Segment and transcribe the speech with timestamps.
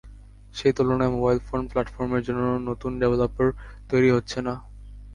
[0.55, 3.47] সেই তুলনায় mobile phone প্ল্যাটফর্মের জন্য নতুন ডেভেলপার
[3.89, 4.53] তৈরি হচ্ছে না।